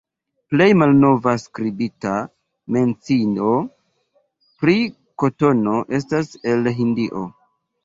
[0.51, 2.13] Plej malnova skribita
[2.77, 3.53] mencio
[4.65, 4.77] pri
[5.25, 7.25] kotono estas el Hindio.